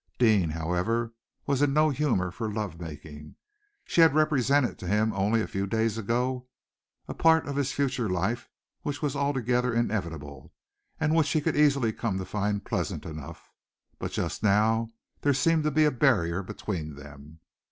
Deane, 0.17 0.49
however, 0.49 1.13
was 1.45 1.61
in 1.61 1.73
no 1.75 1.91
humor 1.91 2.31
for 2.31 2.51
love 2.51 2.79
making. 2.81 3.35
She 3.85 4.01
had 4.01 4.15
represented 4.15 4.79
to 4.79 4.87
him, 4.87 5.13
only 5.13 5.43
a 5.43 5.47
few 5.47 5.67
days 5.67 5.95
ago, 5.95 6.47
a 7.07 7.13
part 7.13 7.47
of 7.47 7.55
his 7.55 7.71
future 7.71 8.09
life 8.09 8.49
which 8.81 9.03
was 9.03 9.15
altogether 9.15 9.71
inevitable, 9.71 10.55
and 10.99 11.13
which 11.15 11.29
he 11.29 11.39
could 11.39 11.55
easily 11.55 11.93
come 11.93 12.17
to 12.17 12.25
find 12.25 12.65
pleasant 12.65 13.05
enough, 13.05 13.51
but 13.99 14.11
just 14.11 14.41
now 14.41 14.89
there 15.21 15.35
seemed 15.35 15.63
to 15.65 15.69
be 15.69 15.85
a 15.85 15.91
barrier 15.91 16.41
between 16.41 16.95
them. 16.95 17.39